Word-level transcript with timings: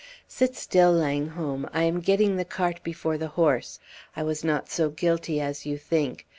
Sit 0.27 0.55
still, 0.55 0.91
Langholm! 0.91 1.69
I 1.73 1.83
am 1.83 1.99
getting 1.99 2.35
the 2.35 2.43
cart 2.43 2.81
before 2.81 3.19
the 3.19 3.27
horse. 3.27 3.79
I 4.15 4.23
was 4.23 4.43
not 4.43 4.67
so 4.67 4.89
guilty 4.89 5.39
as 5.39 5.67
you 5.67 5.77
think. 5.77 6.25